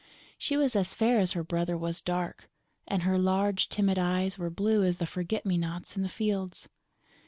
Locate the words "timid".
3.69-3.99